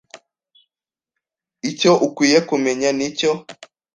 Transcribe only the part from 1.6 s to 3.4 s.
Icyo ukwiye kumenya nicyo